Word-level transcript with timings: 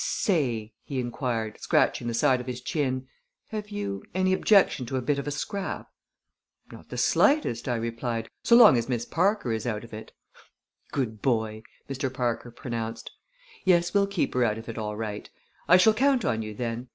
"Say," 0.03 0.73
he 0.83 0.99
inquired, 0.99 1.61
scratching 1.61 2.07
the 2.07 2.15
side 2.15 2.41
of 2.41 2.47
his 2.47 2.59
chin, 2.59 3.07
"have 3.49 3.69
you 3.69 4.03
any 4.15 4.33
objection 4.33 4.87
to 4.87 4.97
a 4.97 5.01
bit 5.03 5.19
of 5.19 5.27
a 5.27 5.29
scrap?" 5.29 5.91
"Not 6.71 6.89
the 6.89 6.97
slightest," 6.97 7.67
I 7.67 7.75
replied, 7.75 8.27
"so 8.43 8.55
long 8.55 8.77
as 8.77 8.89
Miss 8.89 9.05
Parker 9.05 9.51
is 9.51 9.67
out 9.67 9.83
of 9.83 9.93
it!" 9.93 10.11
"Good 10.91 11.21
boy!" 11.21 11.61
Mr. 11.87 12.11
Parker 12.11 12.49
pronounced. 12.49 13.11
"Yes; 13.63 13.93
we'll 13.93 14.07
keep 14.07 14.33
her 14.33 14.43
out 14.43 14.57
of 14.57 14.67
it, 14.67 14.75
all 14.79 14.97
right. 14.97 15.29
I 15.67 15.77
shall 15.77 15.93
count 15.93 16.25
on 16.25 16.41
you 16.41 16.55
then. 16.55 16.87